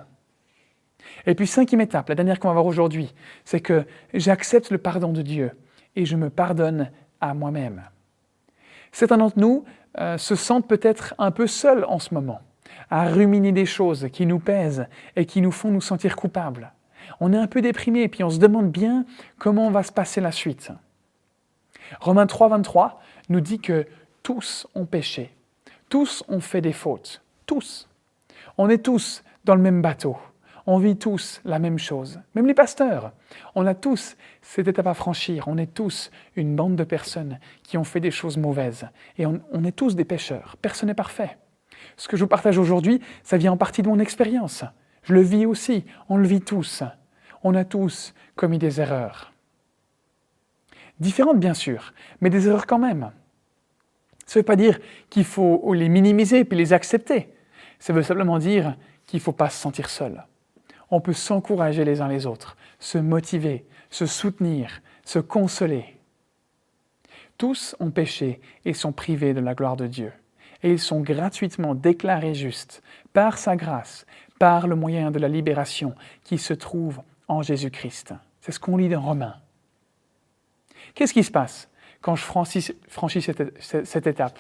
[1.26, 3.14] Et puis, cinquième étape, la dernière qu'on va voir aujourd'hui,
[3.46, 5.52] c'est que j'accepte le pardon de Dieu
[5.96, 7.84] et je me pardonne à moi-même.
[8.92, 9.66] Certains d'entre nous
[10.00, 12.42] euh, se sentent peut-être un peu seuls en ce moment,
[12.90, 16.74] à ruminer des choses qui nous pèsent et qui nous font nous sentir coupables
[17.20, 19.06] on est un peu déprimé et puis on se demande bien
[19.38, 20.72] comment va se passer la suite.
[22.00, 23.88] Romains 3, 23 nous dit que
[24.24, 25.34] tous ont péché,
[25.90, 27.88] tous ont fait des fautes, tous.
[28.58, 30.18] On est tous dans le même bateau,
[30.66, 33.12] on vit tous la même chose, même les pasteurs.
[33.56, 37.78] On a tous cette étape à franchir, on est tous une bande de personnes qui
[37.78, 41.38] ont fait des choses mauvaises et on, on est tous des pécheurs, personne n'est parfait.
[41.98, 44.64] Ce que je vous partage aujourd'hui, ça vient en partie de mon expérience.
[45.04, 46.84] Je le vis aussi, on le vit tous
[47.44, 49.32] on a tous commis des erreurs.
[51.00, 53.12] Différentes bien sûr, mais des erreurs quand même.
[54.26, 57.30] Ça ne veut pas dire qu'il faut les minimiser puis les accepter.
[57.80, 58.76] Ça veut simplement dire
[59.08, 60.24] qu'il ne faut pas se sentir seul.
[60.92, 65.98] On peut s'encourager les uns les autres, se motiver, se soutenir, se consoler.
[67.38, 70.12] Tous ont péché et sont privés de la gloire de Dieu.
[70.62, 72.84] Et ils sont gratuitement déclarés justes
[73.14, 74.06] par sa grâce,
[74.40, 78.14] par le moyen de la libération qui se trouve en Jésus-Christ.
[78.42, 79.36] C'est ce qu'on lit dans Romains.
[81.00, 81.70] Qu'est-ce qui se passe
[82.02, 84.38] quand je franchis, cette, cette étape?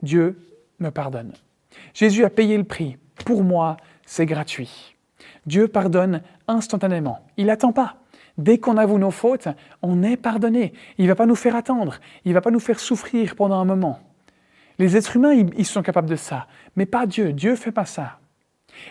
[0.00, 0.38] Dieu
[0.78, 1.32] me pardonne.
[1.92, 2.98] Jésus a payé le prix.
[3.24, 4.94] Pour moi, c'est gratuit.
[5.44, 7.26] Dieu pardonne instantanément.
[7.36, 7.96] Il n'attend pas.
[8.38, 9.48] Dès qu'on avoue nos fautes,
[9.82, 10.72] on est pardonné.
[10.98, 11.98] Il ne va pas nous faire attendre.
[12.24, 13.98] Il ne va pas nous faire souffrir pendant un moment.
[14.78, 17.32] Les êtres humains, ils sont capables de ça, mais pas Dieu.
[17.32, 18.20] Dieu ne fait pas ça.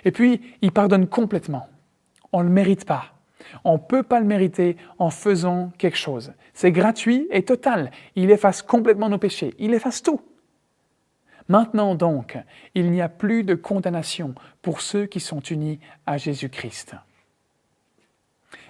[0.04, 1.70] Et puis, il pardonne complètement.
[2.34, 3.14] On ne le mérite pas.
[3.64, 6.34] On ne peut pas le mériter en faisant quelque chose.
[6.54, 7.92] C'est gratuit et total.
[8.16, 9.54] Il efface complètement nos péchés.
[9.60, 10.22] Il efface tout.
[11.48, 12.38] Maintenant donc,
[12.76, 16.96] il n'y a plus de condamnation pour ceux qui sont unis à Jésus-Christ.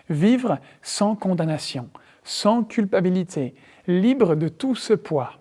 [0.09, 1.89] Vivre sans condamnation,
[2.23, 3.55] sans culpabilité,
[3.87, 5.33] libre de tout ce poids.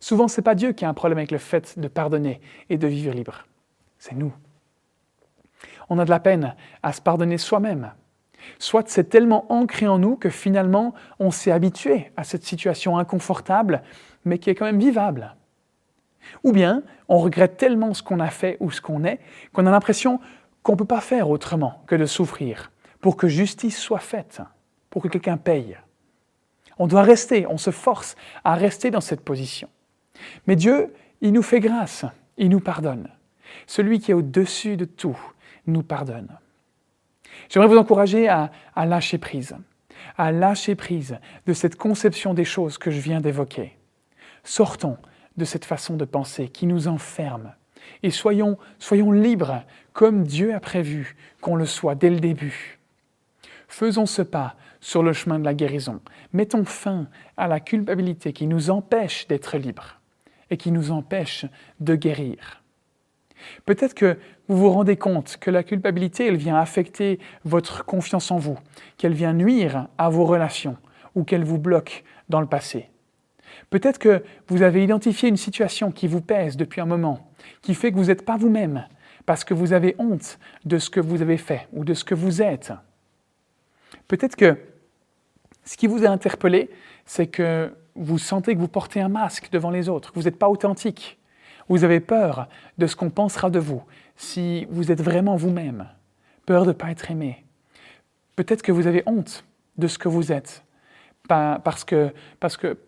[0.00, 2.78] Souvent, ce n'est pas Dieu qui a un problème avec le fait de pardonner et
[2.78, 3.46] de vivre libre.
[3.98, 4.32] C'est nous.
[5.88, 7.92] On a de la peine à se pardonner soi-même.
[8.58, 13.82] Soit c'est tellement ancré en nous que finalement on s'est habitué à cette situation inconfortable,
[14.24, 15.34] mais qui est quand même vivable.
[16.44, 19.20] Ou bien on regrette tellement ce qu'on a fait ou ce qu'on est
[19.52, 20.20] qu'on a l'impression
[20.62, 24.40] qu'on ne peut pas faire autrement que de souffrir pour que justice soit faite,
[24.90, 25.76] pour que quelqu'un paye.
[26.78, 29.68] On doit rester, on se force à rester dans cette position.
[30.46, 32.04] Mais Dieu, il nous fait grâce,
[32.36, 33.08] il nous pardonne.
[33.66, 35.18] Celui qui est au-dessus de tout
[35.66, 36.36] nous pardonne.
[37.48, 39.56] J'aimerais vous encourager à, lâcher prise,
[40.16, 43.76] à lâcher prise de cette conception des choses que je viens d'évoquer.
[44.44, 44.96] Sortons
[45.36, 47.52] de cette façon de penser qui nous enferme
[48.02, 48.58] et soyons,
[49.12, 52.78] libres comme Dieu a prévu qu'on le soit dès le début.
[53.68, 56.00] Faisons ce pas sur le chemin de la guérison.
[56.32, 60.00] Mettons fin à la culpabilité qui nous empêche d'être libres
[60.50, 61.46] et qui nous empêche
[61.80, 62.62] de guérir.
[63.64, 64.18] Peut-être que
[64.48, 68.58] vous vous rendez compte que la culpabilité, elle vient affecter votre confiance en vous,
[68.96, 70.76] qu'elle vient nuire à vos relations
[71.14, 72.88] ou qu'elle vous bloque dans le passé.
[73.70, 77.30] Peut-être que vous avez identifié une situation qui vous pèse depuis un moment,
[77.62, 78.86] qui fait que vous n'êtes pas vous-même,
[79.24, 82.14] parce que vous avez honte de ce que vous avez fait ou de ce que
[82.14, 82.72] vous êtes.
[84.08, 84.56] Peut-être que
[85.64, 86.70] ce qui vous a interpellé,
[87.04, 90.38] c'est que vous sentez que vous portez un masque devant les autres, que vous n'êtes
[90.38, 91.18] pas authentique,
[91.68, 92.48] vous avez peur
[92.78, 93.82] de ce qu'on pensera de vous
[94.16, 95.88] si vous êtes vraiment vous-même,
[96.46, 97.44] peur de ne pas être aimé.
[98.34, 99.44] Peut-être que vous avez honte
[99.76, 100.64] de ce que vous êtes,
[101.28, 102.78] parce que, parce que,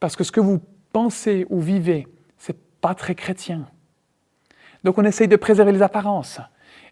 [0.00, 0.60] parce que ce que vous
[0.92, 2.06] pensez ou vivez,
[2.38, 3.68] c'est pas très chrétien.
[4.84, 6.40] Donc on essaye de préserver les apparences.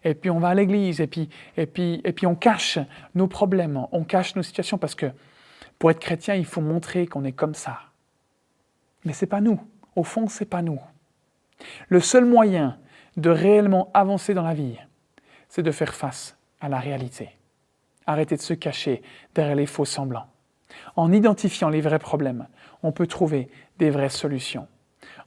[0.03, 2.77] Et puis on va à l'église, et puis, et, puis, et puis on cache
[3.15, 5.07] nos problèmes, on cache nos situations, parce que
[5.79, 7.79] pour être chrétien, il faut montrer qu'on est comme ça.
[9.05, 9.59] Mais ce n'est pas nous.
[9.95, 10.79] Au fond, ce n'est pas nous.
[11.89, 12.77] Le seul moyen
[13.15, 14.77] de réellement avancer dans la vie,
[15.49, 17.29] c'est de faire face à la réalité.
[18.05, 19.01] Arrêter de se cacher
[19.33, 20.27] derrière les faux semblants.
[20.95, 22.47] En identifiant les vrais problèmes,
[22.83, 24.67] on peut trouver des vraies solutions.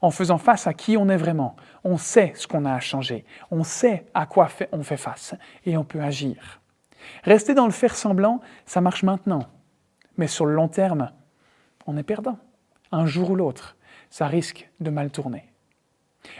[0.02, 3.24] En faisant face à qui on est vraiment, on sait ce qu'on a à changer,
[3.50, 6.60] on sait à quoi on fait face et on peut agir.
[7.24, 9.46] Rester dans le faire semblant, ça marche maintenant,
[10.16, 11.10] mais sur le long terme,
[11.86, 12.38] on est perdant.
[12.92, 13.76] Un jour ou l'autre,
[14.10, 15.49] ça risque de mal tourner.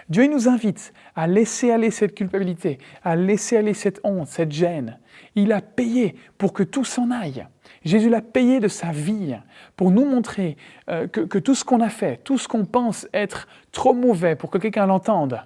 [0.09, 4.99] Dieu nous invite à laisser aller cette culpabilité, à laisser aller cette honte, cette gêne.
[5.35, 7.47] Il a payé pour que tout s'en aille.
[7.85, 9.37] Jésus l'a payé de sa vie
[9.77, 10.57] pour nous montrer
[10.89, 14.37] euh, que, que tout ce qu'on a fait, tout ce qu'on pense être trop mauvais
[14.37, 15.43] pour que quelqu'un l'entende,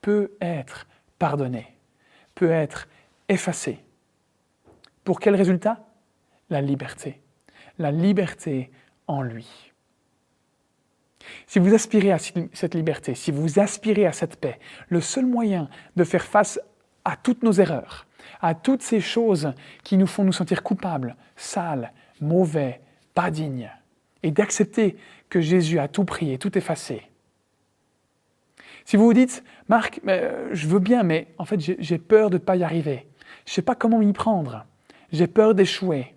[0.00, 0.86] peut être
[1.18, 1.66] pardonné,
[2.34, 2.88] peut être
[3.28, 3.80] effacé.
[5.04, 5.84] Pour quel résultat?
[6.48, 7.20] La liberté.
[7.78, 8.70] La liberté
[9.06, 9.65] en lui.
[11.46, 14.58] Si vous aspirez à cette liberté, si vous aspirez à cette paix,
[14.88, 16.60] le seul moyen de faire face
[17.04, 18.06] à toutes nos erreurs,
[18.40, 19.52] à toutes ces choses
[19.84, 22.80] qui nous font nous sentir coupables, sales, mauvais,
[23.14, 23.70] pas dignes,
[24.22, 24.96] et d'accepter
[25.28, 27.02] que Jésus a tout pris et tout effacé.
[28.84, 32.36] Si vous vous dites, Marc, euh, je veux bien, mais en fait j'ai peur de
[32.36, 33.06] ne pas y arriver,
[33.44, 34.64] je ne sais pas comment m'y prendre,
[35.12, 36.15] j'ai peur d'échouer,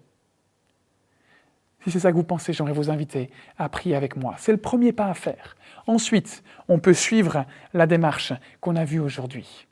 [1.84, 4.36] si c'est ça que vous pensez, j'aimerais vous inviter à prier avec moi.
[4.38, 5.56] C'est le premier pas à faire.
[5.88, 9.68] Ensuite, on peut suivre la démarche qu'on a vue aujourd'hui.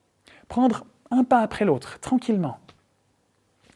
[0.47, 2.59] Prendre un pas après l'autre, tranquillement.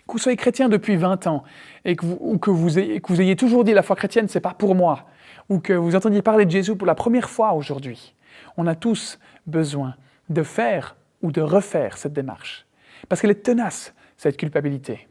[0.08, 1.44] Que vous soyez chrétien depuis 20 ans
[1.86, 4.54] et que vous, ou que vous, ayez, ayez toujours dit la foi chrétienne, c'est pas
[4.54, 5.06] pour moi,
[5.50, 8.16] ou que vous entendiez parler de Jésus pour la première fois aujourd'hui,
[8.58, 9.96] on a tous besoin
[10.30, 12.66] de faire ou de refaire cette démarche.
[13.10, 15.08] Parce qu'elle est tenace, cette culpabilité.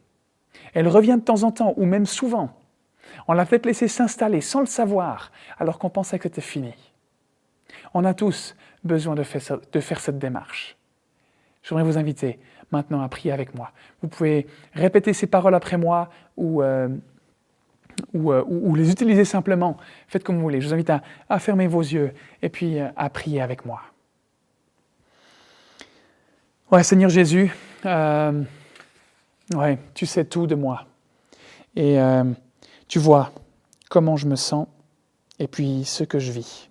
[0.75, 2.60] Elle revient de temps en temps, ou même souvent.
[3.31, 6.75] On l'a peut-être laissé s'installer sans le savoir, alors qu'on pensait que c'était fini.
[7.95, 10.77] On a tous besoin de faire, cette démarche.
[11.63, 12.41] J'aimerais vous inviter
[12.73, 13.71] maintenant à prier avec moi.
[14.03, 16.89] Vous pouvez répéter ces paroles après moi ou, euh,
[18.17, 19.77] euh, ou- les utiliser simplement.
[20.09, 20.61] Faites comme vous voulez.
[20.61, 22.13] Je vous invite à, fermer vos yeux
[22.43, 23.81] et puis euh, à prier avec moi.
[26.73, 30.85] Ouais, Seigneur Jésus, ouais, tu sais tout de moi.
[31.77, 31.97] Et
[32.91, 33.31] tu vois
[33.89, 34.67] comment je me sens
[35.39, 36.69] et puis ce que je vis.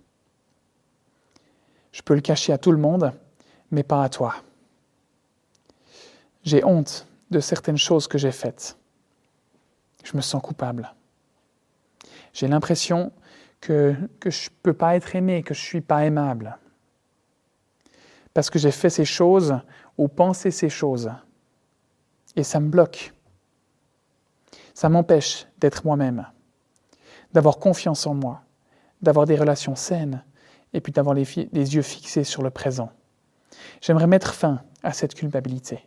[1.92, 3.14] Je peux le cacher à tout le monde,
[3.70, 4.34] mais pas à toi.
[6.44, 8.76] J'ai honte de certaines choses que j'ai faites.
[10.04, 10.94] Je me sens coupable.
[12.34, 13.12] J'ai l'impression
[13.62, 16.58] que, je ne peux pas être aimé, que je ne suis pas aimable.
[18.34, 19.58] Parce que j'ai fait ces choses
[19.96, 21.10] ou pensé ces choses.
[22.36, 23.14] Et ça me bloque.
[24.80, 26.26] Ça m'empêche d'être moi-même,
[27.34, 28.40] d'avoir confiance en moi,
[29.02, 30.24] d'avoir des relations saines
[30.72, 32.90] et puis d'avoir les, yeux fixés sur le présent.
[33.82, 35.86] J'aimerais mettre fin à cette culpabilité.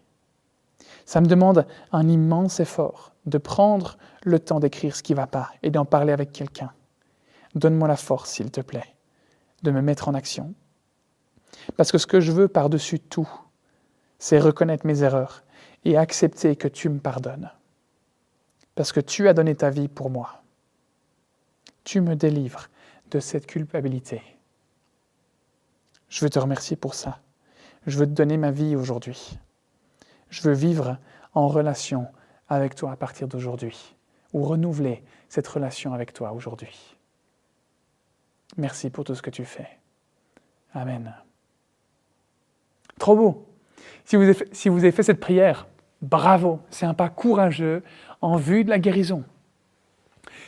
[1.08, 5.26] Ça me demande un immense effort de prendre le temps d'écrire ce qui ne va
[5.26, 6.72] pas et d'en parler avec quelqu'un.
[7.56, 8.94] Donne-moi la force, s'il te plaît,
[9.64, 10.54] de me mettre en action.
[11.78, 13.28] Parce que ce que je veux par-dessus tout,
[14.20, 15.42] c'est reconnaître mes erreurs
[15.84, 17.50] et accepter que tu me pardonnes.
[18.76, 20.42] Parce que tu as donné ta vie pour moi.
[21.84, 22.70] Tu me délivres
[23.12, 24.22] de cette culpabilité.
[26.10, 27.20] Je veux te remercier pour ça.
[27.86, 29.38] Je veux te donner ma vie aujourd'hui.
[30.30, 30.98] Je veux vivre
[31.34, 32.08] en relation
[32.50, 33.96] avec toi à partir d'aujourd'hui,
[34.34, 36.96] ou renouveler cette relation avec toi aujourd'hui.
[38.58, 39.68] Merci pour tout ce que tu fais.
[40.74, 41.16] Amen.
[43.00, 43.48] Trop beau.
[44.06, 45.68] Si vous avez fait, si vous avez fait cette prière,
[46.02, 47.84] bravo, c'est un pas courageux
[48.24, 49.24] en vue de la guérison.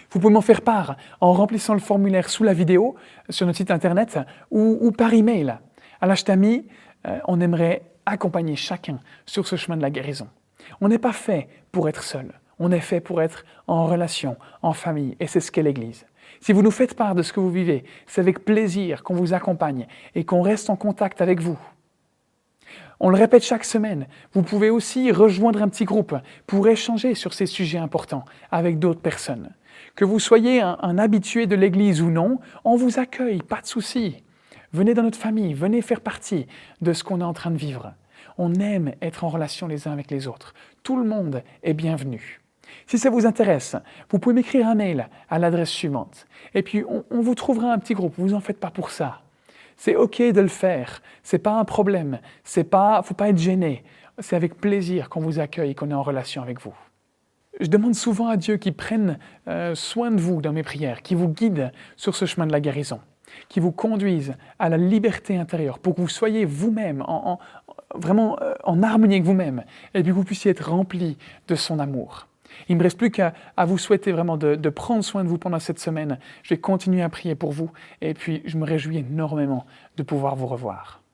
[0.09, 2.95] Vous pouvez m'en faire part en remplissant le formulaire sous la vidéo
[3.29, 4.17] sur notre site internet
[4.49, 5.57] ou, par email.
[5.99, 6.65] À l'Htami,
[7.05, 10.29] euh, on aimerait accompagner chacun sur ce chemin de la guérison.
[10.79, 14.73] On n'est pas fait pour être seul, on est fait pour être en relation, en
[14.73, 16.05] famille, et c'est ce qu'est l'Église.
[16.39, 19.33] Si vous nous faites part de ce que vous vivez, c'est avec plaisir qu'on vous
[19.33, 21.59] accompagne et qu'on reste en contact avec vous.
[22.99, 26.15] On le répète chaque semaine, vous pouvez aussi rejoindre un petit groupe
[26.47, 29.51] pour échanger sur ces sujets importants avec d'autres personnes.
[29.95, 34.23] Que vous soyez un, habitué de l'Église ou non, on vous accueille, pas de souci.
[34.71, 36.47] Venez dans notre famille, venez faire partie
[36.81, 37.93] de ce qu'on est en train de vivre.
[38.37, 40.53] On aime être en relation les uns avec les autres.
[40.83, 42.41] Tout le monde est bienvenu.
[42.87, 43.75] Si ça vous intéresse,
[44.09, 46.27] vous pouvez m'écrire un mail à l'adresse suivante.
[46.53, 48.15] Et puis, on, on vous trouvera un petit groupe.
[48.17, 49.24] Vous en faites pas pour ça.
[49.77, 51.01] C'est OK de le faire.
[51.23, 52.19] C'est pas un problème.
[52.43, 53.83] C'est pas, faut pas être gêné.
[54.19, 56.73] C'est avec plaisir qu'on vous accueille qu'on est en relation avec vous.
[57.59, 61.17] Je demande souvent à Dieu qu'il prenne euh, soin de vous dans mes prières, qu'il
[61.17, 62.99] vous guide sur ce chemin de la guérison,
[63.49, 67.39] qu'il vous conduise à la liberté intérieure pour que vous soyez vous-même en, en-
[67.97, 71.79] vraiment euh, en harmonie avec vous-même et puis que vous puissiez être rempli de son
[71.79, 72.27] amour.
[72.69, 73.33] Il ne me reste plus qu'à
[73.65, 76.19] vous souhaiter vraiment de prendre soin de vous pendant cette semaine.
[76.43, 79.65] Je vais continuer à prier pour vous et puis je me réjouis énormément
[79.97, 81.04] de pouvoir vous revoir.